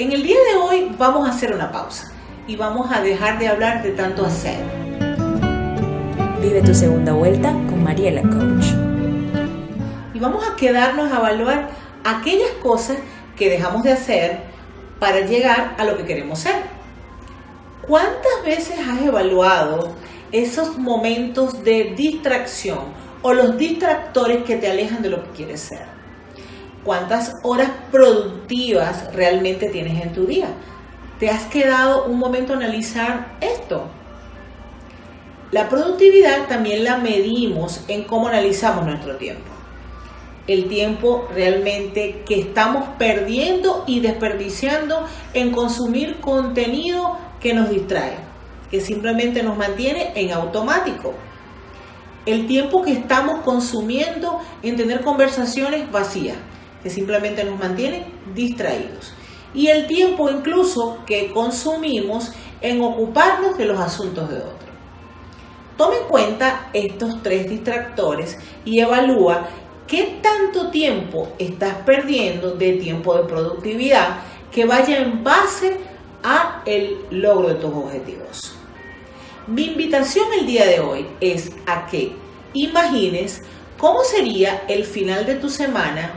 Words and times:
En 0.00 0.12
el 0.12 0.22
día 0.22 0.38
de 0.50 0.56
hoy 0.56 0.96
vamos 0.96 1.28
a 1.28 1.30
hacer 1.30 1.52
una 1.52 1.70
pausa 1.70 2.10
y 2.46 2.56
vamos 2.56 2.90
a 2.90 3.02
dejar 3.02 3.38
de 3.38 3.48
hablar 3.48 3.82
de 3.82 3.90
tanto 3.90 4.24
hacer. 4.24 4.56
Vive 6.40 6.62
tu 6.62 6.74
segunda 6.74 7.12
vuelta 7.12 7.50
con 7.50 7.84
Mariela 7.84 8.22
Coach. 8.22 8.64
Y 10.14 10.18
vamos 10.18 10.42
a 10.48 10.56
quedarnos 10.56 11.12
a 11.12 11.18
evaluar 11.18 11.68
aquellas 12.02 12.50
cosas 12.62 12.96
que 13.36 13.50
dejamos 13.50 13.82
de 13.82 13.92
hacer 13.92 14.38
para 14.98 15.20
llegar 15.20 15.74
a 15.76 15.84
lo 15.84 15.98
que 15.98 16.06
queremos 16.06 16.38
ser. 16.38 16.62
¿Cuántas 17.86 18.42
veces 18.42 18.78
has 18.78 19.02
evaluado 19.02 19.92
esos 20.32 20.78
momentos 20.78 21.62
de 21.62 21.92
distracción 21.94 22.78
o 23.20 23.34
los 23.34 23.58
distractores 23.58 24.44
que 24.44 24.56
te 24.56 24.70
alejan 24.70 25.02
de 25.02 25.10
lo 25.10 25.22
que 25.24 25.30
quieres 25.32 25.60
ser? 25.60 25.99
¿Cuántas 26.84 27.34
horas 27.42 27.70
productivas 27.90 29.12
realmente 29.14 29.68
tienes 29.68 30.02
en 30.02 30.14
tu 30.14 30.24
día? 30.24 30.48
¿Te 31.18 31.28
has 31.28 31.44
quedado 31.46 32.06
un 32.06 32.18
momento 32.18 32.54
a 32.54 32.56
analizar 32.56 33.36
esto? 33.42 33.86
La 35.50 35.68
productividad 35.68 36.48
también 36.48 36.84
la 36.84 36.96
medimos 36.96 37.84
en 37.88 38.04
cómo 38.04 38.28
analizamos 38.28 38.86
nuestro 38.86 39.16
tiempo. 39.16 39.50
El 40.46 40.68
tiempo 40.68 41.28
realmente 41.34 42.22
que 42.26 42.40
estamos 42.40 42.88
perdiendo 42.98 43.84
y 43.86 44.00
desperdiciando 44.00 45.06
en 45.34 45.52
consumir 45.52 46.20
contenido 46.20 47.18
que 47.40 47.52
nos 47.52 47.68
distrae, 47.68 48.16
que 48.70 48.80
simplemente 48.80 49.42
nos 49.42 49.58
mantiene 49.58 50.12
en 50.14 50.32
automático. 50.32 51.12
El 52.24 52.46
tiempo 52.46 52.80
que 52.80 52.92
estamos 52.92 53.40
consumiendo 53.40 54.40
en 54.62 54.76
tener 54.76 55.02
conversaciones 55.02 55.90
vacías, 55.90 56.36
que 56.82 56.90
simplemente 56.90 57.44
nos 57.44 57.58
mantienen 57.58 58.04
distraídos. 58.34 59.12
Y 59.52 59.68
el 59.68 59.86
tiempo 59.86 60.30
incluso 60.30 60.98
que 61.06 61.30
consumimos 61.30 62.32
en 62.60 62.82
ocuparnos 62.82 63.56
de 63.58 63.64
los 63.64 63.80
asuntos 63.80 64.28
de 64.30 64.36
otro. 64.36 64.70
Toma 65.76 65.96
en 65.96 66.04
cuenta 66.08 66.70
estos 66.72 67.22
tres 67.22 67.48
distractores 67.48 68.38
y 68.64 68.80
evalúa 68.80 69.48
qué 69.86 70.18
tanto 70.22 70.70
tiempo 70.70 71.32
estás 71.38 71.74
perdiendo 71.84 72.54
de 72.54 72.74
tiempo 72.74 73.16
de 73.16 73.24
productividad 73.24 74.18
que 74.52 74.66
vaya 74.66 74.98
en 74.98 75.24
base 75.24 75.78
a 76.22 76.62
el 76.66 76.98
logro 77.10 77.48
de 77.48 77.54
tus 77.54 77.74
objetivos. 77.74 78.54
Mi 79.46 79.64
invitación 79.64 80.26
el 80.38 80.46
día 80.46 80.66
de 80.66 80.80
hoy 80.80 81.06
es 81.20 81.50
a 81.66 81.86
que 81.86 82.12
imagines 82.52 83.42
cómo 83.78 84.04
sería 84.04 84.64
el 84.68 84.84
final 84.84 85.24
de 85.24 85.36
tu 85.36 85.48
semana 85.48 86.12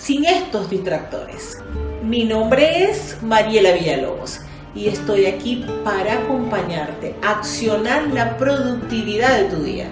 sin 0.00 0.24
estos 0.24 0.70
distractores. 0.70 1.58
Mi 2.02 2.24
nombre 2.24 2.84
es 2.84 3.16
Mariela 3.22 3.72
Villalobos 3.72 4.40
y 4.74 4.88
estoy 4.88 5.26
aquí 5.26 5.64
para 5.84 6.20
acompañarte 6.20 7.16
accionar 7.22 8.06
la 8.08 8.36
productividad 8.38 9.38
de 9.38 9.44
tu 9.44 9.62
día. 9.62 9.88